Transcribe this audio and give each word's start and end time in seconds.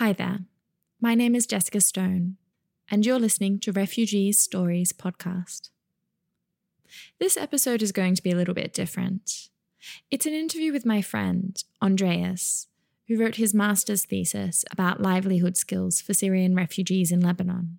Hi 0.00 0.14
there. 0.14 0.38
My 0.98 1.14
name 1.14 1.34
is 1.34 1.46
Jessica 1.46 1.78
Stone, 1.78 2.38
and 2.90 3.04
you're 3.04 3.18
listening 3.18 3.58
to 3.58 3.70
Refugees 3.70 4.40
Stories 4.40 4.94
podcast. 4.94 5.68
This 7.18 7.36
episode 7.36 7.82
is 7.82 7.92
going 7.92 8.14
to 8.14 8.22
be 8.22 8.30
a 8.30 8.34
little 8.34 8.54
bit 8.54 8.72
different. 8.72 9.50
It's 10.10 10.24
an 10.24 10.32
interview 10.32 10.72
with 10.72 10.86
my 10.86 11.02
friend, 11.02 11.62
Andreas, 11.82 12.68
who 13.08 13.18
wrote 13.18 13.34
his 13.34 13.52
master's 13.52 14.06
thesis 14.06 14.64
about 14.70 15.02
livelihood 15.02 15.58
skills 15.58 16.00
for 16.00 16.14
Syrian 16.14 16.54
refugees 16.54 17.12
in 17.12 17.20
Lebanon. 17.20 17.76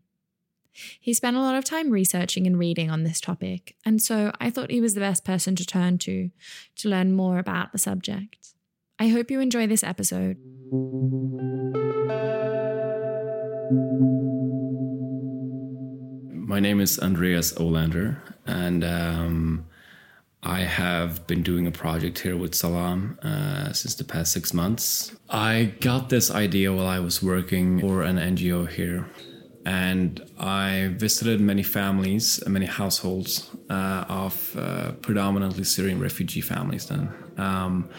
He 1.00 1.16
spent 1.16 1.38
a 1.38 1.42
lot 1.42 1.56
of 1.56 1.64
time 1.64 1.90
researching 1.90 2.46
and 2.46 2.60
reading 2.60 2.92
on 2.92 3.02
this 3.02 3.20
topic, 3.20 3.78
and 3.84 4.00
so 4.00 4.32
I 4.40 4.52
thought 4.52 4.70
he 4.70 4.80
was 4.80 4.94
the 4.94 5.00
best 5.00 5.26
person 5.26 5.56
to 5.56 5.66
turn 5.66 5.98
to 5.98 6.30
to 6.76 6.88
learn 6.88 7.14
more 7.14 7.40
about 7.40 7.72
the 7.72 7.80
subject. 7.80 8.54
I 9.00 9.08
hope 9.08 9.32
you 9.32 9.40
enjoy 9.40 9.66
this 9.66 9.84
episode. 9.84 10.38
My 10.72 10.78
name 16.62 16.80
is 16.80 16.98
Andreas 16.98 17.52
Olander, 17.56 18.22
and 18.46 18.86
um, 18.86 19.66
I 20.44 20.62
have 20.62 21.28
been 21.28 21.44
doing 21.44 21.68
a 21.68 21.72
project 21.72 22.20
here 22.20 22.38
with 22.38 22.56
Salam 22.56 23.20
uh, 23.22 23.74
since 23.74 23.96
the 23.96 24.06
past 24.06 24.32
six 24.32 24.54
months. 24.54 25.14
I 25.30 25.74
got 25.82 26.08
this 26.08 26.32
idea 26.32 26.72
while 26.72 26.88
I 26.88 27.00
was 27.00 27.22
working 27.22 27.82
for 27.82 28.04
an 28.04 28.16
NGO 28.16 28.70
here, 28.70 29.10
and 29.66 30.22
I 30.40 30.94
visited 30.96 31.42
many 31.42 31.64
families, 31.64 32.42
many 32.48 32.66
households 32.66 33.50
uh, 33.70 34.06
of 34.08 34.56
uh, 34.58 34.94
predominantly 35.02 35.66
Syrian 35.66 36.00
refugee 36.00 36.40
families 36.40 36.86
then. 36.86 37.12
Um, 37.36 37.90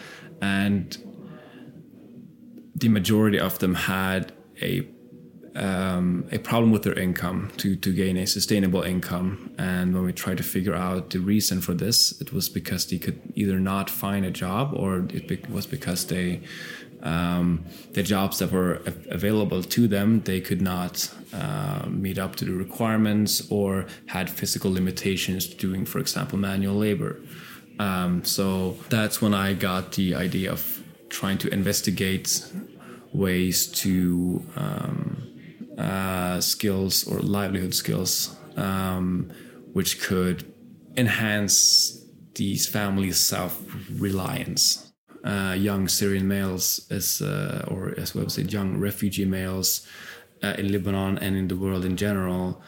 and 0.41 0.97
the 2.75 2.89
majority 2.89 3.39
of 3.39 3.59
them 3.59 3.75
had 3.75 4.31
a 4.61 4.87
um, 5.55 6.25
a 6.31 6.39
problem 6.39 6.71
with 6.71 6.81
their 6.81 6.97
income 6.97 7.51
to 7.57 7.75
to 7.75 7.93
gain 7.93 8.17
a 8.17 8.25
sustainable 8.25 8.81
income. 8.81 9.51
And 9.57 9.93
when 9.93 10.03
we 10.03 10.13
tried 10.13 10.37
to 10.37 10.43
figure 10.43 10.73
out 10.73 11.11
the 11.11 11.19
reason 11.19 11.61
for 11.61 11.75
this, 11.75 12.19
it 12.19 12.33
was 12.33 12.49
because 12.49 12.87
they 12.87 12.97
could 12.97 13.21
either 13.35 13.59
not 13.59 13.89
find 13.89 14.25
a 14.25 14.31
job 14.31 14.73
or 14.73 15.05
it 15.09 15.27
be- 15.27 15.43
was 15.49 15.67
because 15.67 16.07
they 16.07 16.41
um, 17.03 17.65
the 17.91 18.01
jobs 18.01 18.39
that 18.39 18.51
were 18.51 18.81
available 19.09 19.61
to 19.61 19.87
them 19.89 20.21
they 20.21 20.39
could 20.39 20.61
not 20.61 21.13
uh, 21.33 21.85
meet 21.89 22.17
up 22.17 22.35
to 22.37 22.45
the 22.45 22.53
requirements 22.53 23.45
or 23.51 23.85
had 24.05 24.29
physical 24.29 24.71
limitations 24.71 25.47
to 25.47 25.55
doing, 25.55 25.85
for 25.85 25.99
example, 25.99 26.39
manual 26.39 26.75
labor. 26.75 27.19
Um, 27.77 28.23
so 28.23 28.77
that's 28.89 29.21
when 29.21 29.33
I 29.33 29.53
got 29.53 29.93
the 29.93 30.15
idea 30.15 30.51
of 30.51 30.83
trying 31.09 31.37
to 31.39 31.53
investigate 31.53 32.45
ways 33.13 33.67
to 33.67 34.45
um, 34.55 35.29
uh, 35.77 36.41
skills 36.41 37.07
or 37.07 37.19
livelihood 37.19 37.73
skills 37.73 38.35
um, 38.57 39.31
which 39.73 40.01
could 40.01 40.51
enhance 40.97 42.03
these 42.35 42.67
families' 42.67 43.19
self-reliance. 43.19 44.91
Uh, 45.23 45.55
young 45.57 45.87
Syrian 45.87 46.27
males, 46.27 46.85
as 46.91 47.21
uh, 47.21 47.65
or 47.69 47.93
as 47.97 48.13
we 48.13 48.19
well 48.19 48.25
as 48.25 48.37
young 48.37 48.77
refugee 48.77 49.25
males 49.25 49.87
uh, 50.43 50.53
in 50.57 50.71
Lebanon 50.71 51.17
and 51.17 51.37
in 51.37 51.47
the 51.47 51.55
world 51.55 51.85
in 51.85 51.95
general, 51.95 52.61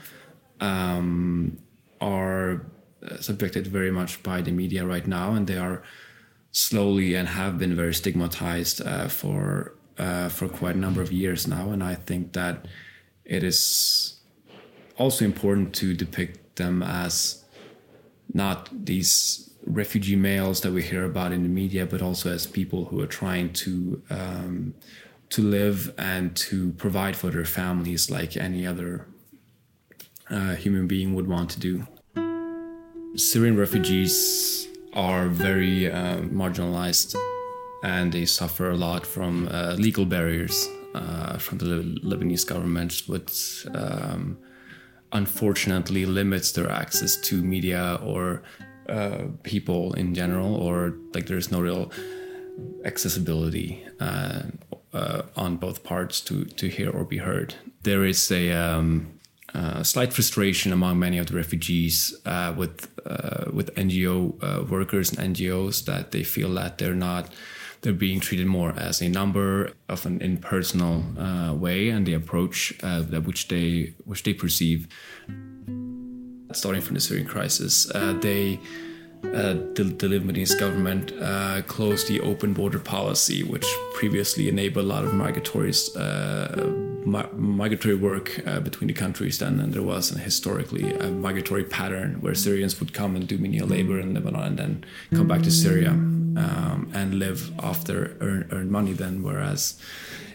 um, 0.62 1.58
are 2.00 2.66
subjected 3.20 3.68
very 3.68 3.92
much 3.92 4.24
by 4.24 4.42
the 4.42 4.52
media 4.52 4.86
right 4.86 5.06
now, 5.06 5.34
and 5.34 5.48
they 5.48 5.58
are 5.58 5.84
slowly 6.52 7.14
and 7.16 7.28
have 7.28 7.60
been 7.60 7.76
very 7.76 7.94
stigmatized 7.94 8.82
uh, 8.82 9.10
for 9.10 9.75
uh, 9.98 10.30
for 10.30 10.48
quite 10.48 10.76
a 10.76 10.80
number 10.80 11.02
of 11.02 11.12
years 11.12 11.48
now. 11.48 11.72
And 11.72 11.84
I 11.84 11.96
think 11.96 12.34
that 12.34 12.66
it 13.24 13.44
is 13.44 14.20
also 14.98 15.26
important 15.26 15.74
to 15.76 15.94
depict 15.94 16.56
them 16.58 16.82
as 16.84 17.44
not 18.34 18.70
these 18.86 19.50
refugee 19.66 20.16
males 20.16 20.62
that 20.62 20.72
we 20.72 20.84
hear 20.84 21.06
about 21.06 21.32
in 21.32 21.44
the 21.44 21.50
media, 21.50 21.86
but 21.86 22.02
also 22.02 22.32
as 22.32 22.46
people 22.46 22.86
who 22.86 23.02
are 23.02 23.08
trying 23.08 23.52
to 23.54 24.02
um, 24.10 24.74
to 25.30 25.42
live 25.42 25.94
and 25.98 26.36
to 26.36 26.72
provide 26.74 27.16
for 27.16 27.32
their 27.32 27.46
families 27.46 28.12
like 28.12 28.38
any 28.38 28.66
other 28.66 29.08
uh, 30.30 30.56
human 30.56 30.88
being 30.88 31.16
would 31.16 31.28
want 31.28 31.50
to 31.50 31.60
do. 31.60 31.88
Syrian 33.16 33.58
refugees 33.58 34.68
are 34.94 35.28
very 35.28 35.92
uh, 35.92 36.18
marginalized 36.18 37.16
and 37.84 38.12
they 38.12 38.26
suffer 38.26 38.72
a 38.72 38.78
lot 38.78 39.06
from 39.06 39.48
uh, 39.50 39.76
legal 39.78 40.06
barriers 40.06 40.68
uh, 40.96 41.38
from 41.38 41.58
the 41.58 42.00
Lebanese 42.04 42.48
government, 42.48 43.04
which 43.08 43.68
um, 43.74 44.38
unfortunately 45.12 46.06
limits 46.06 46.52
their 46.54 46.72
access 46.72 47.18
to 47.18 47.42
media 47.42 48.00
or 48.04 48.44
uh, 48.90 49.26
people 49.44 49.94
in 49.94 50.14
general, 50.14 50.56
or 50.56 50.96
like 51.14 51.26
there's 51.26 51.52
no 51.52 51.60
real 51.60 51.92
accessibility 52.86 53.84
uh, 54.00 54.44
uh, 54.94 55.24
on 55.36 55.58
both 55.58 55.84
parts 55.84 56.22
to, 56.22 56.46
to 56.46 56.70
hear 56.70 56.90
or 56.90 57.04
be 57.04 57.18
heard. 57.18 57.56
There 57.84 58.06
is 58.06 58.32
a 58.32 58.52
um, 58.52 59.20
uh, 59.54 59.84
slight 59.84 60.14
frustration 60.14 60.72
among 60.72 61.00
many 61.00 61.18
of 61.18 61.28
the 61.28 61.36
refugees 61.36 62.16
with 62.56 62.90
with 63.52 63.74
NGO 63.76 64.70
workers 64.70 65.12
and 65.12 65.36
NGOs 65.36 65.86
that 65.86 66.12
they 66.12 66.24
feel 66.24 66.54
that 66.54 66.78
they're 66.78 66.94
not 66.94 67.34
they're 67.86 67.94
being 67.94 68.20
treated 68.20 68.48
more 68.48 68.74
as 68.78 69.00
a 69.00 69.08
number 69.08 69.72
of 69.88 70.06
an 70.08 70.20
impersonal 70.20 71.04
uh, 71.20 71.54
way, 71.54 71.90
and 71.90 72.06
the 72.06 72.16
approach 72.16 72.74
uh, 72.82 73.02
that 73.02 73.26
which 73.26 73.48
they 73.48 73.94
which 74.06 74.24
they 74.24 74.34
perceive. 74.34 74.88
Starting 76.52 76.82
from 76.82 76.96
the 76.96 77.02
Syrian 77.02 77.28
crisis, 77.28 77.86
they 78.22 78.60
uh, 79.34 79.54
the, 79.76 79.84
the 79.84 80.08
Lebanese 80.08 80.58
government 80.60 81.12
uh, 81.22 81.62
closed 81.68 82.08
the 82.08 82.22
open 82.22 82.54
border 82.54 82.80
policy, 82.80 83.44
which 83.44 83.66
previously 83.94 84.48
enabled 84.50 84.86
a 84.86 84.88
lot 84.88 85.04
of 85.04 85.14
migratory 85.14 85.74
uh, 85.96 86.64
mi- 87.06 87.32
migratory 87.34 87.96
work 87.96 88.42
uh, 88.48 88.60
between 88.60 88.88
the 88.88 88.94
countries. 88.94 89.38
Then 89.38 89.60
and 89.60 89.74
there 89.74 89.84
was 89.84 90.12
an 90.12 90.20
historically 90.20 90.92
a 90.94 91.12
migratory 91.12 91.64
pattern 91.64 92.22
where 92.22 92.34
Syrians 92.34 92.80
would 92.80 92.94
come 92.94 93.16
and 93.16 93.28
do 93.28 93.38
menial 93.38 93.68
labor 93.68 94.00
in 94.00 94.14
Lebanon 94.14 94.44
and 94.44 94.58
then 94.58 94.86
come 95.14 95.28
back 95.28 95.44
to 95.44 95.52
Syria 95.52 95.92
um, 96.38 96.92
and 96.94 97.16
live 97.16 97.52
off 97.60 97.86
their 97.86 98.16
earn, 98.22 98.48
earned 98.52 98.72
money. 98.72 98.94
Then, 98.94 99.24
whereas 99.24 99.80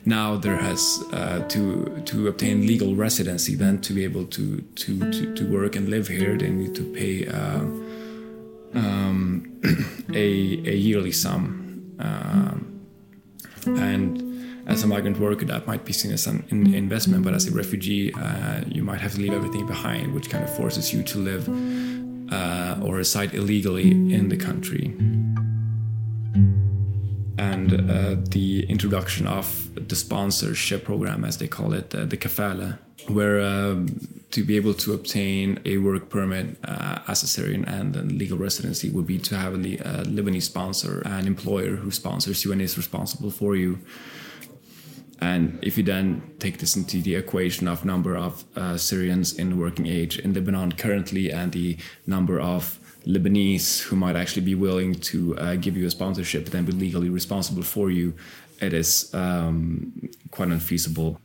now 0.05 0.37
there 0.37 0.57
has 0.57 1.03
uh, 1.13 1.45
to 1.49 2.03
to 2.07 2.29
obtain 2.29 2.67
legal 2.67 2.95
residency, 2.95 3.55
then 3.55 3.81
to 3.83 3.93
be 3.93 4.05
able 4.05 4.27
to 4.27 4.61
to 4.61 4.99
to, 5.13 5.35
to 5.35 5.51
work 5.51 5.77
and 5.77 5.89
live 5.89 6.09
here, 6.09 6.37
they 6.37 6.51
need 6.51 6.75
to 6.75 6.85
pay. 6.93 7.27
Uh, 7.27 7.65
um, 8.75 9.61
a, 10.15 10.23
a 10.69 10.75
yearly 10.75 11.13
sum. 11.13 11.97
Um, 11.99 12.81
and 13.67 14.69
as 14.69 14.85
a 14.85 14.87
migrant 14.87 15.19
worker, 15.19 15.45
that 15.47 15.67
might 15.67 15.85
be 15.85 15.93
seen 15.93 16.13
as 16.13 16.27
an 16.27 16.45
in 16.51 16.75
investment, 16.75 17.25
but 17.25 17.35
as 17.35 17.47
a 17.47 17.51
refugee, 17.51 18.13
uh, 18.15 18.63
you 18.67 18.83
might 18.83 19.01
have 19.01 19.15
to 19.15 19.21
leave 19.21 19.33
everything 19.33 19.67
behind, 19.67 20.15
which 20.15 20.31
kind 20.31 20.45
of 20.45 20.55
forces 20.57 20.93
you 20.93 21.03
to 21.03 21.19
live 21.19 21.49
uh, 22.33 22.79
or 22.83 22.97
reside 22.97 23.35
illegally 23.35 23.91
in 23.91 24.29
the 24.29 24.37
country. 24.37 24.95
And 27.41 27.73
uh, 27.91 28.17
the 28.21 28.67
introduction 28.69 29.27
of 29.27 29.71
the 29.89 29.97
sponsorship 29.97 30.85
program, 30.85 31.25
as 31.25 31.39
they 31.39 31.49
call 31.49 31.73
it, 31.73 31.95
uh, 31.95 32.05
the 32.05 32.19
kafala, 32.19 32.79
where 33.09 33.41
um, 33.41 33.87
to 34.33 34.45
be 34.45 34.57
able 34.57 34.75
to 34.75 34.93
obtain 34.93 35.59
a 35.65 35.79
work 35.79 36.11
permit 36.11 36.59
uh, 36.65 36.99
as 37.09 37.23
a 37.23 37.27
Syrian 37.27 37.65
and 37.65 38.13
legal 38.13 38.37
residency 38.37 38.91
would 38.91 39.07
be 39.07 39.19
to 39.19 39.39
have 39.39 39.55
a, 39.55 39.57
a 39.57 40.05
Lebanese 40.05 40.43
sponsor, 40.43 41.01
an 41.07 41.27
employer 41.27 41.77
who 41.77 41.91
sponsors 41.91 42.45
you 42.45 42.53
and 42.53 42.61
is 42.61 42.77
responsible 42.77 43.31
for 43.31 43.57
you. 43.57 43.79
And 45.23 45.59
if 45.63 45.79
you 45.79 45.85
then 45.85 46.23
take 46.41 46.59
this 46.59 46.77
into 46.77 47.01
the 47.01 47.15
equation 47.15 47.69
of 47.69 47.87
number 47.87 48.17
of 48.19 48.45
uh, 48.55 48.77
Syrians 48.77 49.33
in 49.33 49.59
working 49.59 49.87
age 49.87 50.19
in 50.19 50.35
Lebanon 50.35 50.73
currently 50.73 51.33
and 51.33 51.53
the 51.53 51.79
number 52.07 52.39
of 52.39 52.80
Lebanese 53.07 53.83
who 53.83 53.97
might 53.97 54.17
actually 54.17 54.43
be 54.43 54.55
willing 54.55 54.95
to 54.95 55.37
uh, 55.39 55.55
give 55.57 55.77
you 55.77 55.87
a 55.87 55.91
sponsorship, 55.91 56.47
then 56.47 56.65
be 56.65 56.73
legally 56.73 57.09
responsible 57.09 57.63
for 57.63 57.91
you, 57.91 58.15
it 58.61 58.75
is 58.75 59.13
um, 59.15 60.11
quite 60.31 60.49
unfeasible. 60.49 61.21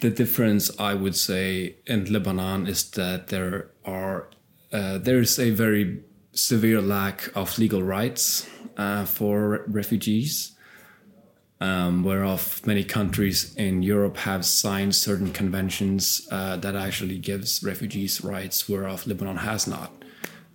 The 0.00 0.10
difference, 0.10 0.70
I 0.78 0.94
would 0.94 1.16
say, 1.16 1.76
in 1.86 2.10
Lebanon 2.12 2.66
is 2.66 2.90
that 2.92 3.28
there 3.28 3.70
are 3.84 4.28
uh, 4.72 4.98
there 4.98 5.18
is 5.18 5.38
a 5.38 5.50
very 5.50 6.00
severe 6.32 6.80
lack 6.80 7.28
of 7.34 7.58
legal 7.58 7.82
rights 7.82 8.46
uh, 8.76 9.04
for 9.04 9.64
refugees, 9.66 10.52
um, 11.60 12.04
whereof 12.04 12.62
many 12.64 12.84
countries 12.84 13.54
in 13.56 13.82
Europe 13.82 14.16
have 14.18 14.44
signed 14.46 14.94
certain 14.94 15.32
conventions 15.32 16.28
uh, 16.30 16.56
that 16.56 16.76
actually 16.76 17.18
gives 17.18 17.62
refugees 17.62 18.22
rights, 18.22 18.68
whereof 18.68 19.06
Lebanon 19.06 19.38
has 19.38 19.66
not. 19.66 19.99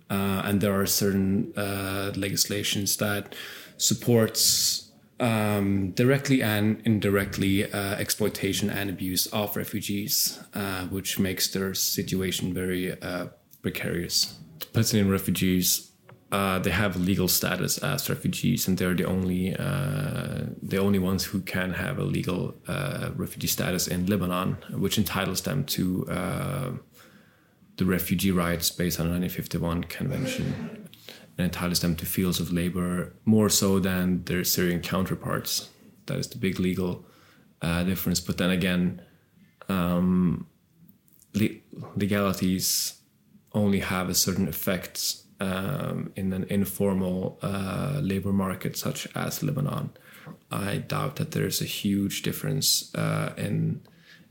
Uh, 0.08 0.42
and 0.44 0.60
there 0.60 0.78
are 0.78 0.86
certain 0.86 1.52
uh, 1.56 2.12
legislations 2.16 2.96
that 2.98 3.34
supports 3.76 4.92
um, 5.18 5.90
directly 5.92 6.42
and 6.42 6.80
indirectly 6.84 7.70
uh, 7.72 7.94
exploitation 7.96 8.70
and 8.70 8.90
abuse 8.90 9.26
of 9.26 9.56
refugees, 9.56 10.38
uh, 10.54 10.86
which 10.86 11.18
makes 11.18 11.48
their 11.48 11.74
situation 11.74 12.52
very 12.52 13.00
uh, 13.00 13.26
precarious. 13.62 14.38
Palestinian 14.72 15.10
refugees, 15.10 15.90
uh, 16.32 16.58
they 16.58 16.70
have 16.70 16.96
legal 16.96 17.28
status 17.28 17.78
as 17.78 18.08
refugees, 18.08 18.68
and 18.68 18.78
they're 18.78 18.94
the 18.94 19.04
only 19.04 19.50
the 19.52 20.76
only 20.78 20.98
ones 20.98 21.24
who 21.24 21.40
can 21.40 21.72
have 21.72 21.98
a 21.98 22.04
legal 22.04 22.54
refugee 23.16 23.46
status 23.46 23.88
in 23.88 24.06
Lebanon, 24.06 24.56
which 24.70 24.98
entitles 24.98 25.42
them 25.42 25.64
to 25.64 26.04
the 27.76 27.84
refugee 27.84 28.30
rights 28.30 28.70
based 28.70 28.98
on 28.98 29.06
the 29.06 29.12
1951 29.12 29.84
convention 29.84 30.88
and 31.36 31.44
entitles 31.44 31.80
them 31.80 31.94
to 31.96 32.06
fields 32.06 32.40
of 32.40 32.52
labor 32.52 33.14
more 33.24 33.48
so 33.48 33.78
than 33.78 34.24
their 34.24 34.44
Syrian 34.44 34.80
counterparts. 34.80 35.68
That 36.06 36.18
is 36.18 36.28
the 36.28 36.38
big 36.38 36.58
legal 36.58 37.04
uh, 37.60 37.84
difference. 37.84 38.20
But 38.20 38.38
then 38.38 38.50
again, 38.50 39.02
um, 39.68 40.46
le- 41.34 41.60
legalities 41.96 43.00
only 43.52 43.80
have 43.80 44.08
a 44.08 44.14
certain 44.14 44.48
effect 44.48 45.16
um, 45.40 46.12
in 46.16 46.32
an 46.32 46.44
informal 46.44 47.38
uh, 47.42 48.00
labor 48.02 48.32
market 48.32 48.76
such 48.76 49.06
as 49.14 49.42
Lebanon. 49.42 49.90
I 50.50 50.78
doubt 50.78 51.16
that 51.16 51.32
there's 51.32 51.60
a 51.60 51.66
huge 51.66 52.22
difference 52.22 52.94
uh, 52.94 53.34
in 53.36 53.82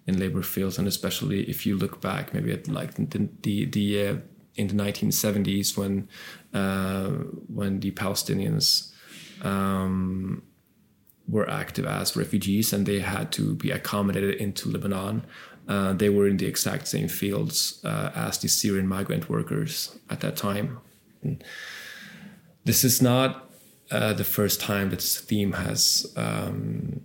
in 0.07 0.19
labor 0.19 0.41
fields, 0.41 0.77
and 0.77 0.87
especially 0.87 1.49
if 1.49 1.65
you 1.65 1.75
look 1.75 2.01
back, 2.01 2.33
maybe 2.33 2.51
at 2.51 2.67
like 2.67 2.93
the 2.95 3.29
the, 3.41 3.65
the 3.65 4.07
uh, 4.07 4.15
in 4.55 4.67
the 4.67 4.73
1970s 4.73 5.77
when 5.77 6.07
uh, 6.53 7.09
when 7.47 7.79
the 7.79 7.91
Palestinians 7.91 8.91
um, 9.43 10.43
were 11.27 11.49
active 11.49 11.85
as 11.85 12.15
refugees 12.15 12.71
and 12.71 12.85
they 12.85 12.99
had 12.99 13.31
to 13.31 13.55
be 13.55 13.71
accommodated 13.71 14.35
into 14.35 14.69
Lebanon. 14.69 15.25
Uh, 15.67 15.93
they 15.93 16.09
were 16.09 16.27
in 16.27 16.37
the 16.37 16.45
exact 16.45 16.87
same 16.87 17.07
fields 17.07 17.81
uh, 17.83 18.11
as 18.13 18.37
the 18.37 18.47
Syrian 18.47 18.87
migrant 18.87 19.29
workers 19.29 19.97
at 20.11 20.19
that 20.19 20.35
time. 20.35 20.77
And 21.23 21.43
this 22.65 22.83
is 22.83 23.01
not 23.01 23.49
uh, 23.89 24.13
the 24.13 24.23
first 24.23 24.61
time 24.61 24.91
that 24.91 24.97
this 24.97 25.19
theme 25.19 25.53
has 25.53 26.13
um, 26.15 27.01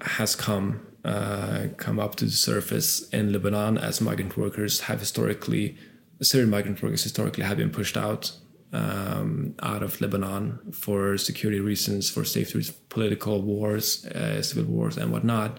has 0.00 0.34
come 0.34 0.84
uh, 1.04 1.66
come 1.76 2.00
up 2.00 2.14
to 2.16 2.24
the 2.24 2.30
surface 2.30 3.08
in 3.10 3.32
Lebanon, 3.32 3.78
as 3.78 4.00
migrant 4.00 4.36
workers 4.36 4.80
have 4.80 5.00
historically 5.00 5.76
Syrian 6.22 6.50
migrant 6.50 6.82
workers 6.82 7.02
historically 7.02 7.44
have 7.44 7.58
been 7.58 7.70
pushed 7.70 7.96
out 7.96 8.32
um, 8.72 9.54
out 9.62 9.82
of 9.82 10.00
Lebanon 10.00 10.58
for 10.72 11.16
security 11.16 11.60
reasons, 11.60 12.10
for 12.10 12.24
safety 12.24 12.58
reasons, 12.58 12.76
political 12.88 13.40
wars, 13.42 14.04
uh, 14.06 14.42
civil 14.42 14.64
wars, 14.64 14.96
and 14.96 15.12
whatnot. 15.12 15.58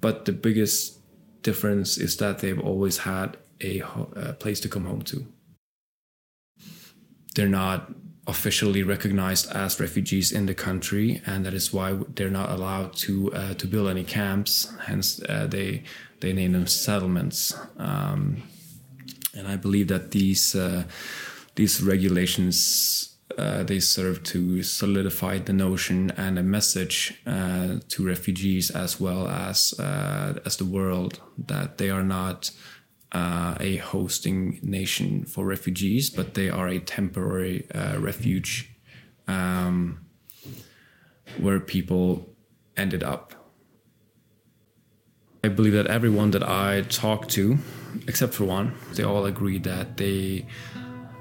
But 0.00 0.26
the 0.26 0.32
biggest 0.32 0.98
difference 1.42 1.96
is 1.96 2.18
that 2.18 2.40
they've 2.40 2.60
always 2.60 2.98
had 2.98 3.38
a, 3.62 3.80
a 4.14 4.34
place 4.34 4.60
to 4.60 4.68
come 4.68 4.84
home 4.84 5.02
to. 5.02 5.26
They're 7.34 7.48
not 7.48 7.90
officially 8.26 8.82
recognized 8.82 9.50
as 9.52 9.78
refugees 9.78 10.32
in 10.32 10.46
the 10.46 10.54
country, 10.54 11.22
and 11.26 11.46
that 11.46 11.54
is 11.54 11.72
why 11.72 11.98
they're 12.14 12.30
not 12.30 12.50
allowed 12.50 12.92
to 12.94 13.32
uh, 13.32 13.54
to 13.54 13.66
build 13.66 13.88
any 13.88 14.04
camps. 14.04 14.72
Hence, 14.86 15.22
uh, 15.28 15.46
they 15.46 15.82
they 16.20 16.32
name 16.32 16.52
them 16.52 16.66
settlements. 16.66 17.54
Um, 17.78 18.42
and 19.34 19.46
I 19.46 19.56
believe 19.56 19.88
that 19.88 20.10
these 20.10 20.54
uh, 20.54 20.84
these 21.54 21.82
regulations 21.82 23.16
uh, 23.38 23.62
they 23.64 23.80
serve 23.80 24.22
to 24.22 24.62
solidify 24.62 25.38
the 25.38 25.52
notion 25.52 26.10
and 26.12 26.38
a 26.38 26.42
message 26.42 27.20
uh, 27.26 27.76
to 27.88 28.06
refugees 28.06 28.70
as 28.70 28.98
well 28.98 29.28
as 29.28 29.78
uh, 29.78 30.38
as 30.44 30.56
the 30.56 30.64
world 30.64 31.20
that 31.36 31.78
they 31.78 31.90
are 31.90 32.02
not 32.02 32.50
uh, 33.12 33.56
a 33.60 33.76
hosting 33.76 34.58
nation 34.62 35.24
for 35.24 35.44
refugees, 35.44 36.10
but 36.10 36.34
they 36.34 36.48
are 36.50 36.68
a 36.68 36.78
temporary 36.78 37.70
uh, 37.72 37.98
refuge 37.98 38.70
um, 39.28 40.04
where 41.38 41.60
people 41.60 42.34
ended 42.76 43.02
up. 43.02 43.32
I 45.44 45.48
believe 45.48 45.74
that 45.74 45.86
everyone 45.86 46.32
that 46.32 46.42
I 46.42 46.82
talked 46.82 47.30
to 47.30 47.58
except 48.06 48.34
for 48.34 48.44
one. 48.44 48.74
They 48.94 49.02
all 49.02 49.24
agreed 49.26 49.64
that 49.64 49.96
they 49.96 50.46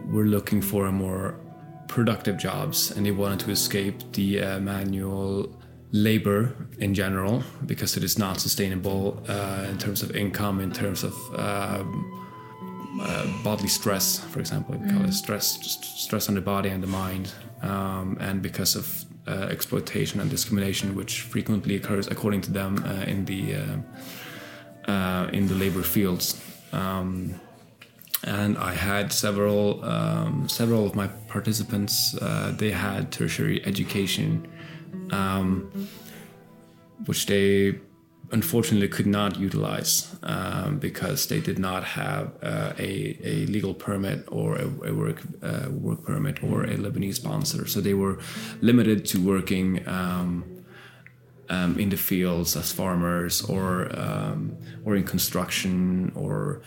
were 0.06 0.26
looking 0.26 0.62
for 0.62 0.92
more 0.92 1.40
productive 1.88 2.38
jobs 2.38 2.92
and 2.92 3.06
they 3.06 3.12
wanted 3.12 3.40
to 3.42 3.52
escape 3.52 4.12
the 4.14 4.42
uh, 4.42 4.60
manual 4.60 5.56
labor 5.92 6.56
in 6.80 6.94
general 6.94 7.44
because 7.66 7.96
it 7.98 8.04
is 8.04 8.18
not 8.18 8.40
sustainable 8.40 9.24
uh, 9.28 9.66
in 9.70 9.78
terms 9.78 10.02
of 10.02 10.16
income, 10.16 10.60
in 10.60 10.72
terms 10.72 11.04
of 11.04 11.14
um, 11.36 12.12
uh, 13.02 13.28
bodily 13.44 13.68
stress, 13.68 14.20
for 14.20 14.40
example, 14.40 14.76
we 14.76 14.90
call 14.90 15.02
it 15.02 15.10
mm. 15.10 15.14
stress, 15.14 15.80
stress 15.98 16.30
on 16.30 16.36
the 16.36 16.42
body 16.42 16.70
and 16.70 16.82
the 16.82 16.88
mind, 16.88 17.32
um, 17.62 18.18
and 18.20 18.42
because 18.42 18.76
of 18.76 19.06
uh, 19.28 19.48
exploitation 19.50 20.20
and 20.20 20.30
discrimination, 20.30 20.96
which 20.96 21.22
frequently 21.22 21.76
occurs, 21.76 22.08
according 22.08 22.42
to 22.42 22.52
them, 22.52 22.84
uh, 22.86 23.04
in 23.04 23.26
the 23.26 23.56
uh, 24.88 25.28
in 25.34 25.48
the 25.48 25.56
labor 25.56 25.82
fields. 25.82 26.40
Um, 26.72 27.40
and 28.24 28.58
I 28.58 28.74
had 28.74 29.12
several 29.12 29.84
um, 29.84 30.48
several 30.48 30.86
of 30.86 30.96
my 30.96 31.08
participants. 31.28 32.16
Uh, 32.16 32.54
they 32.56 32.72
had 32.72 33.12
tertiary 33.12 33.66
education, 33.66 34.48
um, 35.12 35.88
which 37.06 37.26
they 37.26 37.80
unfortunately 38.32 38.88
could 38.88 39.06
not 39.06 39.40
utilize 39.40 40.16
um, 40.24 40.80
because 40.80 41.28
they 41.28 41.40
did 41.40 41.60
not 41.60 41.84
have 41.84 42.32
uh, 42.42 42.74
a, 42.80 43.18
a 43.24 43.46
legal 43.46 43.74
permit 43.74 44.26
or 44.30 44.56
a, 44.56 44.66
a 44.90 44.94
work 44.94 45.22
uh, 45.44 45.70
work 45.70 46.04
permit 46.04 46.44
or 46.44 46.64
a 46.64 46.76
Lebanese 46.76 47.16
sponsor. 47.16 47.68
So 47.68 47.82
they 47.82 47.94
were 47.94 48.20
limited 48.62 49.06
to 49.06 49.20
working. 49.20 49.88
Um, 49.88 50.52
um, 51.48 51.78
in 51.78 51.90
the 51.90 51.98
fields 51.98 52.56
as 52.56 52.72
farmers 52.72 53.44
or 53.44 53.88
um, 53.96 54.58
or 54.84 54.96
in 54.96 55.04
construction 55.04 56.12
or 56.16 56.64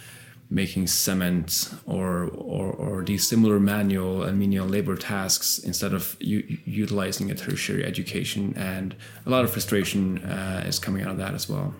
making 0.50 0.86
cement 0.86 1.70
or, 1.86 2.24
or, 2.34 2.72
or 2.72 3.04
these 3.04 3.26
similar 3.28 3.60
manual 3.60 4.22
and 4.22 4.38
menial 4.38 4.66
labor 4.66 4.96
tasks 4.96 5.58
instead 5.58 5.92
of 5.92 6.16
u- 6.20 6.58
utilizing 6.64 7.30
a 7.30 7.34
tertiary 7.34 7.84
education. 7.84 8.54
And 8.56 8.96
a 9.26 9.30
lot 9.30 9.44
of 9.44 9.50
frustration 9.50 10.18
uh, 10.24 10.64
is 10.66 10.78
coming 10.78 11.02
out 11.02 11.10
of 11.10 11.18
that 11.18 11.34
as 11.34 11.48
well. 11.48 11.74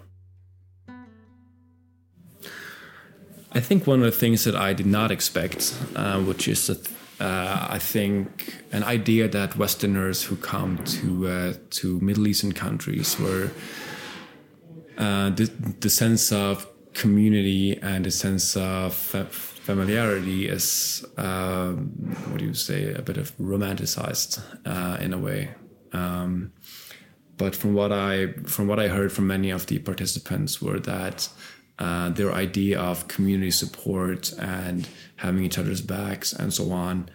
I 3.51 3.61
think 3.61 3.87
one 3.87 4.01
of 4.01 4.05
the 4.05 4.13
things 4.13 4.45
that 4.45 4.55
i 4.55 4.75
did 4.75 4.87
not 4.87 5.11
expect 5.11 5.75
uh, 5.97 6.21
which 6.21 6.47
is 6.47 6.67
that 6.67 6.87
uh, 7.21 7.67
I 7.71 7.79
think 7.79 8.63
an 8.71 8.85
idea 8.85 9.29
that 9.29 9.57
Westerners 9.57 10.23
who 10.23 10.37
come 10.37 10.79
to 10.85 11.27
uh, 11.27 11.55
to 11.71 11.99
Middle 12.01 12.29
Eastern 12.29 12.53
countries, 12.53 13.15
where 13.19 13.51
uh, 14.97 15.31
the 15.31 15.51
the 15.81 15.91
sense 15.91 16.31
of 16.31 16.67
community 16.99 17.79
and 17.81 18.07
a 18.07 18.11
sense 18.11 18.57
of 18.57 18.95
familiarity 18.95 20.49
is 20.49 21.05
um, 21.17 21.77
what 22.29 22.39
do 22.39 22.45
you 22.45 22.55
say 22.55 22.93
a 22.93 23.03
bit 23.03 23.17
of 23.17 23.37
romanticized 23.39 24.43
uh, 24.67 24.97
in 25.01 25.13
a 25.13 25.19
way. 25.19 25.51
Um, 25.93 26.53
but 27.37 27.55
from 27.55 27.75
what 27.75 27.93
I 27.93 28.33
from 28.55 28.67
what 28.67 28.81
I 28.81 28.89
heard 28.89 29.13
from 29.13 29.27
many 29.29 29.51
of 29.51 29.67
the 29.67 29.79
participants 29.79 30.61
were 30.61 30.81
that 30.81 31.29
uh, 31.79 32.11
their 32.11 32.33
idea 32.33 32.81
of 32.81 33.07
community 33.07 33.53
support 33.53 34.33
and 34.39 34.89
having 35.17 35.45
each 35.45 35.59
other's 35.59 35.81
backs 35.81 36.33
and 36.33 36.53
so 36.53 36.73
on 36.73 37.09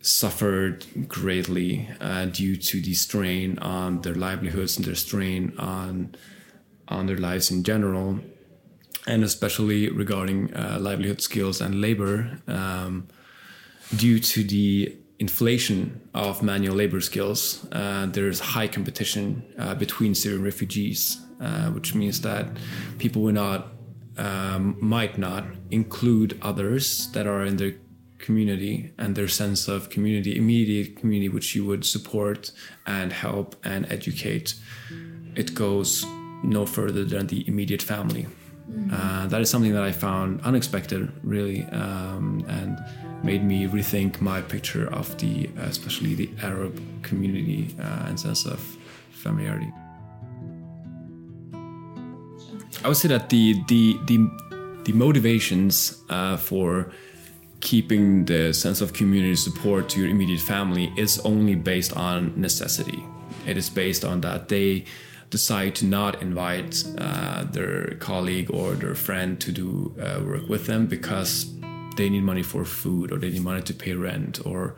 suffered 0.00 0.86
greatly 1.08 1.88
uh, 2.00 2.26
due 2.26 2.56
to 2.56 2.80
the 2.80 2.94
strain 2.94 3.58
on 3.58 4.02
their 4.02 4.14
livelihoods 4.14 4.76
and 4.76 4.86
their 4.86 4.94
strain 4.94 5.52
on 5.58 6.14
on 6.88 7.06
their 7.06 7.16
lives 7.16 7.50
in 7.50 7.62
general, 7.64 8.20
and 9.06 9.22
especially 9.22 9.90
regarding 9.90 10.54
uh, 10.54 10.78
livelihood 10.80 11.20
skills 11.20 11.60
and 11.60 11.80
labor, 11.80 12.40
um, 12.48 13.06
due 13.96 14.18
to 14.18 14.42
the 14.42 14.96
inflation 15.18 16.00
of 16.14 16.42
manual 16.42 16.74
labor 16.74 17.00
skills. 17.00 17.66
Uh, 17.70 18.06
there's 18.06 18.40
high 18.40 18.66
competition 18.66 19.44
uh, 19.58 19.74
between 19.74 20.14
Syrian 20.14 20.42
refugees 20.42 21.24
uh, 21.40 21.70
which 21.70 21.94
means 21.94 22.20
that 22.20 22.46
people 22.98 23.22
will 23.22 23.32
not 23.32 23.72
um, 24.16 24.76
might 24.80 25.18
not 25.18 25.44
include 25.70 26.38
others 26.40 27.10
that 27.12 27.26
are 27.26 27.44
in 27.44 27.56
their 27.56 27.74
community 28.18 28.92
and 28.96 29.16
their 29.16 29.26
sense 29.26 29.66
of 29.66 29.90
community, 29.90 30.36
immediate 30.36 30.96
community, 30.96 31.28
which 31.28 31.54
you 31.56 31.64
would 31.64 31.84
support 31.84 32.52
and 32.86 33.12
help 33.12 33.56
and 33.64 33.90
educate. 33.90 34.54
It 35.34 35.54
goes 35.54 36.06
no 36.44 36.64
further 36.64 37.04
than 37.04 37.26
the 37.26 37.46
immediate 37.48 37.82
family. 37.82 38.28
Uh, 38.92 39.26
that 39.26 39.40
is 39.40 39.50
something 39.50 39.72
that 39.72 39.82
I 39.82 39.92
found 39.92 40.40
unexpected, 40.42 41.12
really, 41.22 41.64
um, 41.64 42.44
and 42.48 42.78
made 43.22 43.44
me 43.44 43.66
rethink 43.66 44.20
my 44.20 44.40
picture 44.40 44.86
of 44.92 45.16
the, 45.18 45.50
especially 45.58 46.14
the 46.14 46.30
Arab 46.42 46.80
community 47.02 47.74
uh, 47.78 48.06
and 48.06 48.18
sense 48.18 48.46
of 48.46 48.60
familiarity. 49.10 49.70
I 52.84 52.88
would 52.88 52.96
say 52.96 53.08
that 53.08 53.30
the 53.30 53.62
the 53.68 53.98
the, 54.06 54.30
the 54.84 54.92
motivations 54.92 56.02
uh, 56.10 56.36
for 56.36 56.90
keeping 57.60 58.26
the 58.26 58.52
sense 58.52 58.82
of 58.82 58.92
community 58.92 59.36
support 59.36 59.88
to 59.88 60.00
your 60.00 60.10
immediate 60.10 60.40
family 60.40 60.92
is 60.96 61.18
only 61.20 61.54
based 61.54 61.96
on 61.96 62.32
necessity. 62.36 63.02
It 63.46 63.56
is 63.56 63.70
based 63.70 64.04
on 64.04 64.20
that 64.20 64.48
they 64.48 64.84
decide 65.38 65.74
to 65.74 65.84
not 65.84 66.22
invite 66.22 66.84
uh, 67.06 67.42
their 67.56 67.96
colleague 68.08 68.48
or 68.58 68.66
their 68.82 68.94
friend 68.94 69.30
to 69.40 69.50
do 69.62 69.68
uh, 70.04 70.20
work 70.30 70.48
with 70.48 70.64
them 70.66 70.86
because 70.86 71.32
they 71.96 72.08
need 72.08 72.24
money 72.32 72.44
for 72.52 72.64
food 72.64 73.06
or 73.10 73.18
they 73.18 73.30
need 73.30 73.42
money 73.42 73.62
to 73.70 73.74
pay 73.84 73.94
rent 73.94 74.34
or 74.50 74.76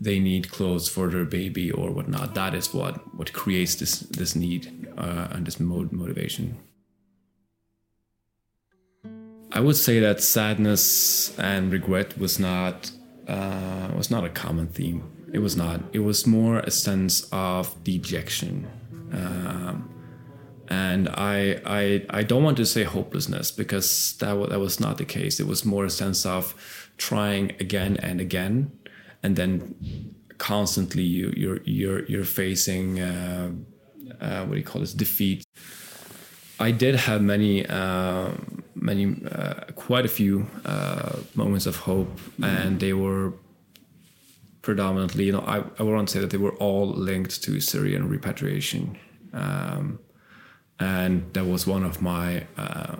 they 0.00 0.18
need 0.30 0.50
clothes 0.56 0.88
for 0.88 1.08
their 1.08 1.26
baby 1.38 1.70
or 1.70 1.86
whatnot. 1.90 2.34
That 2.34 2.54
is 2.54 2.72
what 2.72 2.94
what 3.18 3.28
creates 3.40 3.74
this 3.80 3.94
this 4.20 4.32
need 4.34 4.62
uh, 4.96 5.28
and 5.32 5.46
this 5.46 5.58
motivation. 5.60 6.46
I 9.58 9.60
would 9.60 9.76
say 9.76 9.96
that 10.06 10.22
sadness 10.22 11.38
and 11.38 11.72
regret 11.78 12.18
was 12.18 12.38
not 12.38 12.76
uh, 13.34 13.88
was 14.00 14.10
not 14.10 14.24
a 14.24 14.32
common 14.44 14.68
theme. 14.68 15.00
It 15.36 15.40
was 15.40 15.54
not. 15.56 15.80
It 15.92 16.02
was 16.10 16.26
more 16.26 16.60
a 16.60 16.70
sense 16.70 17.28
of 17.30 17.62
dejection, 17.84 18.54
um, 19.12 19.76
and 20.68 21.08
I, 21.08 21.60
I 21.64 22.04
I 22.10 22.22
don't 22.22 22.44
want 22.44 22.56
to 22.58 22.66
say 22.66 22.84
hopelessness 22.84 23.50
because 23.50 24.16
that 24.18 24.34
that 24.50 24.60
was 24.60 24.80
not 24.80 24.98
the 24.98 25.04
case. 25.04 25.40
It 25.40 25.46
was 25.46 25.64
more 25.64 25.84
a 25.84 25.90
sense 25.90 26.26
of 26.26 26.54
trying 26.96 27.52
again 27.60 27.96
and 27.98 28.20
again, 28.20 28.72
and 29.22 29.36
then 29.36 29.74
constantly 30.38 31.02
you 31.02 31.32
you're 31.36 31.60
you're 31.64 32.04
you're 32.06 32.24
facing 32.24 33.00
uh, 33.00 33.50
uh, 34.20 34.44
what 34.44 34.52
do 34.52 34.58
you 34.58 34.64
call 34.64 34.80
this 34.80 34.94
defeat. 34.94 35.44
I 36.60 36.70
did 36.72 36.96
have 36.96 37.22
many. 37.22 37.66
Um, 37.66 38.64
many, 38.80 39.16
uh, 39.30 39.54
quite 39.74 40.04
a 40.04 40.08
few 40.08 40.46
uh, 40.64 41.16
moments 41.34 41.66
of 41.66 41.76
hope, 41.76 42.20
and 42.42 42.80
they 42.80 42.92
were 42.92 43.32
predominantly, 44.62 45.24
you 45.24 45.32
know, 45.32 45.44
I, 45.46 45.64
I 45.78 45.82
won't 45.82 46.10
say 46.10 46.20
that 46.20 46.30
they 46.30 46.38
were 46.38 46.54
all 46.56 46.86
linked 46.88 47.42
to 47.44 47.60
Syrian 47.60 48.08
repatriation. 48.08 48.98
Um, 49.32 49.98
and 50.78 51.32
that 51.34 51.44
was 51.44 51.66
one 51.66 51.82
of 51.82 52.00
my, 52.00 52.46
uh, 52.56 52.96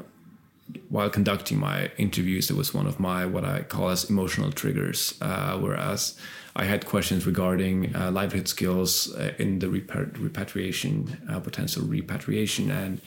while 0.88 1.10
conducting 1.10 1.58
my 1.58 1.90
interviews, 1.96 2.50
it 2.50 2.56
was 2.56 2.74
one 2.74 2.86
of 2.86 2.98
my, 2.98 3.24
what 3.24 3.44
I 3.44 3.62
call 3.62 3.88
as 3.88 4.10
emotional 4.10 4.52
triggers. 4.52 5.14
Uh, 5.20 5.58
whereas 5.58 6.18
I 6.56 6.64
had 6.64 6.86
questions 6.86 7.26
regarding 7.26 7.94
uh, 7.94 8.10
livelihood 8.10 8.48
skills 8.48 9.14
uh, 9.14 9.32
in 9.38 9.60
the 9.60 9.68
repatriation, 9.68 11.18
potential 11.44 11.84
repatriation, 11.84 12.70
and 12.70 13.00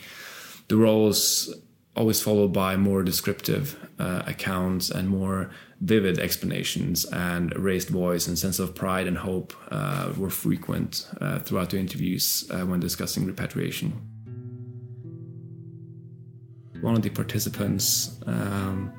the 0.69 0.77
roles 0.77 1.53
always 1.95 2.21
followed 2.21 2.53
by 2.53 2.77
more 2.77 3.03
descriptive 3.03 3.77
uh, 3.99 4.21
accounts 4.25 4.89
and 4.89 5.09
more 5.09 5.49
vivid 5.81 6.19
explanations 6.19 7.05
and 7.05 7.53
raised 7.55 7.89
voice 7.89 8.27
and 8.27 8.37
sense 8.37 8.59
of 8.59 8.73
pride 8.73 9.07
and 9.07 9.17
hope 9.17 9.53
uh, 9.71 10.11
were 10.17 10.29
frequent 10.29 11.07
uh, 11.19 11.39
throughout 11.39 11.71
the 11.71 11.79
interviews 11.79 12.49
uh, 12.51 12.61
when 12.61 12.79
discussing 12.79 13.25
repatriation 13.25 13.93
one 16.81 16.95
of 16.95 17.01
the 17.01 17.09
participants 17.09 18.17
um, 18.25 18.93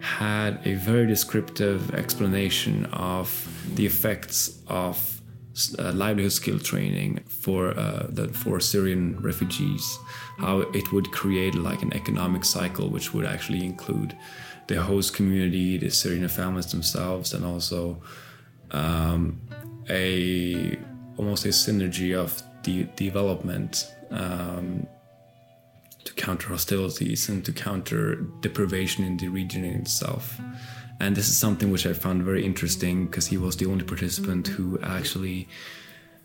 had 0.00 0.60
a 0.64 0.74
very 0.74 1.06
descriptive 1.06 1.94
explanation 1.94 2.86
of 2.86 3.28
the 3.74 3.84
effects 3.84 4.60
of 4.68 5.20
uh, 5.78 5.90
livelihood 5.92 6.32
skill 6.32 6.58
training 6.58 7.20
for 7.28 7.76
uh, 7.78 8.06
the 8.10 8.28
for 8.28 8.60
Syrian 8.60 9.18
refugees, 9.20 9.98
how 10.38 10.60
it 10.60 10.92
would 10.92 11.10
create 11.12 11.54
like 11.54 11.82
an 11.82 11.92
economic 11.94 12.44
cycle, 12.44 12.88
which 12.90 13.14
would 13.14 13.24
actually 13.24 13.64
include 13.64 14.16
the 14.66 14.82
host 14.82 15.14
community, 15.14 15.78
the 15.78 15.90
Syrian 15.90 16.28
families 16.28 16.70
themselves, 16.70 17.32
and 17.32 17.44
also 17.44 18.02
um, 18.72 19.40
a 19.88 20.78
almost 21.16 21.46
a 21.46 21.48
synergy 21.48 22.14
of 22.14 22.42
the 22.64 22.84
development 22.96 23.90
um, 24.10 24.86
to 26.06 26.14
counter 26.14 26.48
hostilities 26.48 27.28
and 27.28 27.44
to 27.44 27.52
counter 27.52 28.16
deprivation 28.40 29.04
in 29.04 29.16
the 29.16 29.28
region 29.28 29.64
in 29.64 29.74
itself. 29.74 30.40
And 30.98 31.14
this 31.14 31.28
is 31.28 31.36
something 31.36 31.70
which 31.70 31.86
I 31.86 31.92
found 31.92 32.22
very 32.22 32.44
interesting 32.44 33.06
because 33.06 33.26
he 33.26 33.36
was 33.36 33.56
the 33.56 33.66
only 33.66 33.84
participant 33.84 34.48
who 34.48 34.78
actually 34.82 35.48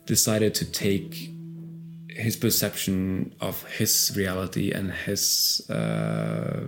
decided 0.05 0.55
to 0.55 0.65
take 0.65 1.31
his 2.09 2.35
perception 2.35 3.35
of 3.41 3.63
his 3.65 4.13
reality 4.15 4.71
and 4.71 4.91
his 4.91 5.61
uh, 5.69 6.67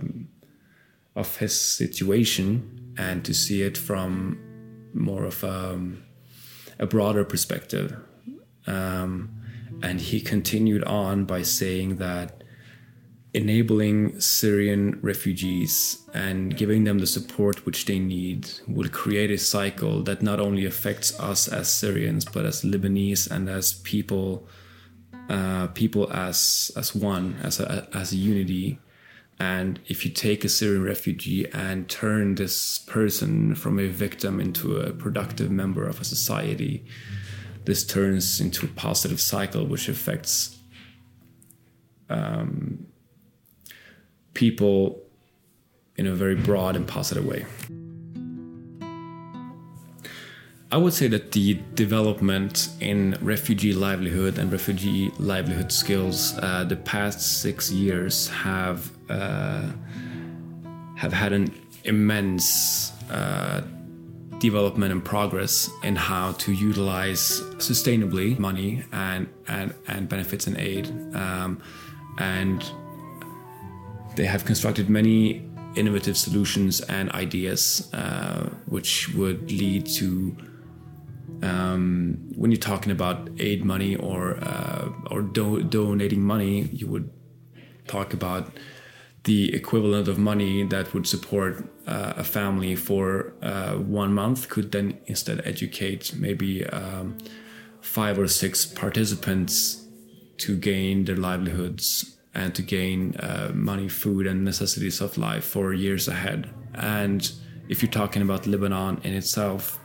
of 1.16 1.36
his 1.36 1.58
situation 1.58 2.94
and 2.98 3.24
to 3.24 3.32
see 3.32 3.62
it 3.62 3.78
from 3.78 4.38
more 4.92 5.24
of 5.24 5.44
a, 5.44 5.80
a 6.78 6.86
broader 6.86 7.24
perspective. 7.24 7.96
Um, 8.66 9.30
and 9.82 10.00
he 10.00 10.20
continued 10.20 10.84
on 10.84 11.24
by 11.24 11.42
saying 11.42 11.96
that 11.96 12.43
enabling 13.34 14.20
Syrian 14.20 14.98
refugees 15.02 16.02
and 16.14 16.56
giving 16.56 16.84
them 16.84 17.00
the 17.00 17.06
support 17.06 17.66
which 17.66 17.84
they 17.84 17.98
need 17.98 18.48
will 18.68 18.88
create 18.88 19.30
a 19.30 19.38
cycle 19.38 20.02
that 20.04 20.22
not 20.22 20.38
only 20.38 20.64
affects 20.64 21.18
us 21.18 21.48
as 21.48 21.72
Syrians 21.72 22.24
but 22.24 22.46
as 22.46 22.62
Lebanese 22.62 23.30
and 23.30 23.50
as 23.50 23.74
people 23.74 24.46
uh, 25.28 25.66
people 25.68 26.12
as 26.12 26.70
as 26.76 26.94
one 26.94 27.36
as 27.42 27.60
a 27.60 27.88
as 27.92 28.12
a 28.12 28.16
unity. 28.16 28.78
And 29.40 29.80
if 29.88 30.04
you 30.04 30.12
take 30.12 30.44
a 30.44 30.48
Syrian 30.48 30.84
refugee 30.84 31.50
and 31.52 31.88
turn 31.88 32.36
this 32.36 32.78
person 32.78 33.56
from 33.56 33.80
a 33.80 33.88
victim 33.88 34.38
into 34.38 34.76
a 34.76 34.92
productive 34.92 35.50
member 35.50 35.84
of 35.84 36.00
a 36.00 36.04
society 36.04 36.84
this 37.64 37.84
turns 37.84 38.40
into 38.40 38.66
a 38.66 38.68
positive 38.68 39.20
cycle 39.20 39.66
which 39.66 39.88
affects 39.88 40.58
um, 42.10 42.86
people 44.34 45.00
in 45.96 46.06
a 46.06 46.14
very 46.14 46.34
broad 46.34 46.76
and 46.76 46.86
positive 46.86 47.24
way. 47.24 47.46
I 50.74 50.76
would 50.76 50.92
say 50.92 51.06
that 51.06 51.30
the 51.30 51.60
development 51.74 52.68
in 52.80 53.16
refugee 53.20 53.72
livelihood 53.72 54.38
and 54.38 54.50
refugee 54.50 55.12
livelihood 55.18 55.70
skills 55.70 56.36
uh, 56.38 56.64
the 56.64 56.74
past 56.74 57.40
six 57.42 57.70
years 57.70 58.28
have 58.30 58.90
uh, 59.08 59.70
have 60.96 61.12
had 61.12 61.32
an 61.32 61.54
immense 61.84 62.90
uh, 63.08 63.62
development 64.38 64.90
and 64.90 65.04
progress 65.04 65.70
in 65.84 65.94
how 65.94 66.32
to 66.32 66.52
utilize 66.52 67.40
sustainably 67.58 68.36
money 68.38 68.82
and 68.90 69.28
and, 69.46 69.72
and 69.86 70.08
benefits 70.08 70.48
and 70.48 70.56
aid 70.56 70.88
um, 71.14 71.62
and 72.18 72.64
they 74.16 74.26
have 74.26 74.44
constructed 74.44 74.88
many 74.88 75.48
innovative 75.76 76.16
solutions 76.16 76.80
and 76.82 77.10
ideas, 77.12 77.90
uh, 77.92 78.48
which 78.66 79.12
would 79.14 79.50
lead 79.50 79.86
to 79.86 80.36
um, 81.42 82.32
when 82.36 82.50
you're 82.50 82.60
talking 82.60 82.92
about 82.92 83.28
aid 83.38 83.64
money 83.64 83.96
or 83.96 84.38
uh, 84.42 84.88
or 85.10 85.22
do- 85.22 85.62
donating 85.62 86.22
money, 86.22 86.62
you 86.72 86.86
would 86.86 87.10
talk 87.86 88.14
about 88.14 88.50
the 89.24 89.54
equivalent 89.54 90.06
of 90.06 90.18
money 90.18 90.64
that 90.64 90.92
would 90.94 91.06
support 91.06 91.64
uh, 91.86 92.12
a 92.16 92.24
family 92.24 92.76
for 92.76 93.32
uh, 93.42 93.72
one 93.74 94.12
month 94.12 94.48
could 94.48 94.70
then 94.72 94.98
instead 95.06 95.40
educate 95.44 96.14
maybe 96.14 96.64
um, 96.66 97.16
five 97.80 98.18
or 98.18 98.28
six 98.28 98.66
participants 98.66 99.86
to 100.36 100.56
gain 100.56 101.04
their 101.04 101.16
livelihoods 101.16 102.16
and 102.34 102.54
to 102.54 102.62
gain 102.62 103.16
uh, 103.16 103.50
money, 103.54 103.88
food, 103.88 104.26
and 104.26 104.44
necessities 104.44 105.00
of 105.00 105.16
life 105.16 105.44
for 105.44 105.72
years 105.72 106.08
ahead. 106.08 106.50
And 106.74 107.30
if 107.68 107.82
you're 107.82 107.90
talking 107.90 108.22
about 108.22 108.46
Lebanon 108.46 109.00
in 109.04 109.14
itself 109.14 109.78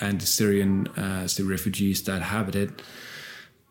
and 0.00 0.20
the 0.20 0.26
Syrian, 0.26 0.86
uh, 0.88 1.26
Syrian 1.26 1.50
refugees 1.50 2.02
that 2.04 2.16
inhabit 2.16 2.56
it, 2.56 2.82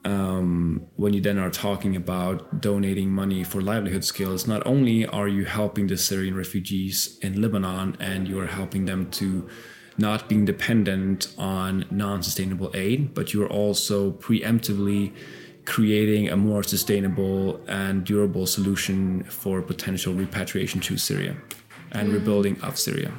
um, 0.05 0.87
when 0.95 1.13
you 1.13 1.21
then 1.21 1.37
are 1.37 1.49
talking 1.49 1.95
about 1.95 2.61
donating 2.61 3.09
money 3.09 3.43
for 3.43 3.61
livelihood 3.61 4.05
skills, 4.05 4.47
not 4.47 4.65
only 4.65 5.05
are 5.05 5.27
you 5.27 5.45
helping 5.45 5.87
the 5.87 5.97
Syrian 5.97 6.35
refugees 6.35 7.19
in 7.21 7.41
Lebanon 7.41 7.97
and 7.99 8.27
you 8.27 8.39
are 8.39 8.47
helping 8.47 8.85
them 8.85 9.09
to 9.11 9.49
not 9.97 10.29
being 10.29 10.45
dependent 10.45 11.33
on 11.37 11.85
non 11.91 12.23
sustainable 12.23 12.71
aid, 12.73 13.13
but 13.13 13.33
you're 13.33 13.49
also 13.49 14.11
preemptively 14.11 15.13
creating 15.69 16.29
a 16.29 16.35
more 16.35 16.63
sustainable 16.63 17.61
and 17.67 18.03
durable 18.03 18.47
solution 18.47 19.23
for 19.25 19.61
potential 19.61 20.13
repatriation 20.13 20.81
to 20.81 20.97
Syria 20.97 21.37
and 21.91 22.09
mm. 22.09 22.13
rebuilding 22.13 22.59
of 22.61 22.77
Syria. 22.77 23.13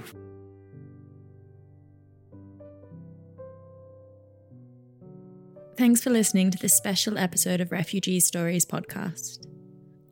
Thanks 5.79 6.03
for 6.03 6.11
listening 6.11 6.51
to 6.51 6.59
this 6.59 6.75
special 6.75 7.17
episode 7.17 7.61
of 7.61 7.71
Refugee 7.71 8.21
Stories 8.21 8.67
podcast. 8.67 9.47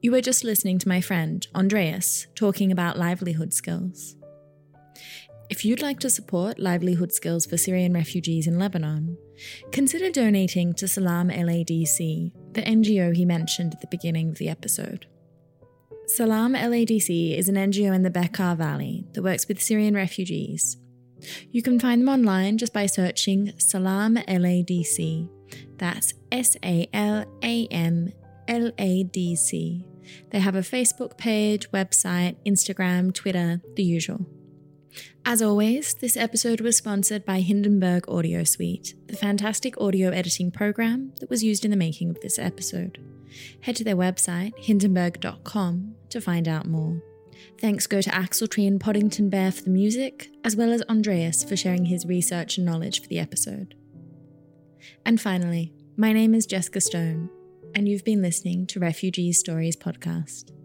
You 0.00 0.12
were 0.12 0.22
just 0.22 0.44
listening 0.44 0.78
to 0.78 0.88
my 0.88 1.00
friend, 1.00 1.44
Andreas, 1.56 2.28
talking 2.36 2.70
about 2.70 2.96
livelihood 2.96 3.52
skills. 3.52 4.14
If 5.50 5.64
you'd 5.64 5.80
like 5.80 5.98
to 6.00 6.10
support 6.10 6.58
livelihood 6.58 7.10
skills 7.10 7.46
for 7.46 7.56
Syrian 7.56 7.94
refugees 7.94 8.46
in 8.46 8.58
Lebanon, 8.58 9.16
consider 9.72 10.10
donating 10.10 10.74
to 10.74 10.86
Salam 10.86 11.30
LADC, 11.30 12.32
the 12.52 12.62
NGO 12.62 13.16
he 13.16 13.24
mentioned 13.24 13.72
at 13.72 13.80
the 13.80 13.86
beginning 13.86 14.28
of 14.28 14.36
the 14.36 14.50
episode. 14.50 15.06
Salam 16.06 16.52
LADC 16.52 17.36
is 17.36 17.48
an 17.48 17.54
NGO 17.54 17.94
in 17.94 18.02
the 18.02 18.10
Bekaa 18.10 18.58
Valley 18.58 19.06
that 19.14 19.22
works 19.22 19.48
with 19.48 19.62
Syrian 19.62 19.94
refugees. 19.94 20.76
You 21.50 21.62
can 21.62 21.80
find 21.80 22.02
them 22.02 22.10
online 22.10 22.58
just 22.58 22.74
by 22.74 22.84
searching 22.84 23.52
Salam 23.58 24.16
LADC. 24.16 25.30
That's 25.78 26.12
S 26.30 26.58
A 26.62 26.86
L 26.92 27.24
A 27.42 27.66
M 27.68 28.12
L 28.48 28.70
A 28.76 29.02
D 29.04 29.34
C. 29.34 29.86
They 30.30 30.40
have 30.40 30.56
a 30.56 30.60
Facebook 30.60 31.16
page, 31.16 31.70
website, 31.70 32.36
Instagram, 32.46 33.14
Twitter, 33.14 33.62
the 33.76 33.82
usual. 33.82 34.26
As 35.24 35.42
always, 35.42 35.94
this 35.94 36.16
episode 36.16 36.60
was 36.60 36.76
sponsored 36.76 37.24
by 37.24 37.40
Hindenburg 37.40 38.08
Audio 38.08 38.44
Suite, 38.44 38.94
the 39.06 39.16
fantastic 39.16 39.78
audio 39.80 40.10
editing 40.10 40.50
program 40.50 41.12
that 41.20 41.28
was 41.28 41.44
used 41.44 41.64
in 41.64 41.70
the 41.70 41.76
making 41.76 42.10
of 42.10 42.20
this 42.20 42.38
episode. 42.38 42.98
Head 43.60 43.76
to 43.76 43.84
their 43.84 43.96
website, 43.96 44.52
hindenburg.com, 44.56 45.94
to 46.08 46.20
find 46.20 46.48
out 46.48 46.66
more. 46.66 47.02
Thanks 47.60 47.86
go 47.86 48.00
to 48.00 48.10
Axletree 48.10 48.66
and 48.66 48.80
Poddington 48.80 49.28
Bear 49.28 49.52
for 49.52 49.62
the 49.62 49.70
music, 49.70 50.30
as 50.44 50.56
well 50.56 50.72
as 50.72 50.82
Andreas 50.88 51.44
for 51.44 51.56
sharing 51.56 51.86
his 51.86 52.06
research 52.06 52.56
and 52.56 52.66
knowledge 52.66 53.02
for 53.02 53.08
the 53.08 53.18
episode. 53.18 53.74
And 55.04 55.20
finally, 55.20 55.72
my 55.96 56.12
name 56.12 56.34
is 56.34 56.46
Jessica 56.46 56.80
Stone, 56.80 57.30
and 57.74 57.88
you've 57.88 58.04
been 58.04 58.22
listening 58.22 58.66
to 58.68 58.80
Refugee 58.80 59.32
Stories 59.32 59.76
Podcast. 59.76 60.57